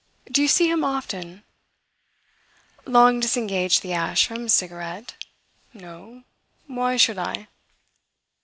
[0.31, 1.43] "Do you see him often?"
[2.87, 5.13] Long disengaged the ash from his cigarette.
[5.75, 6.23] "No.
[6.65, 7.49] Why should I?"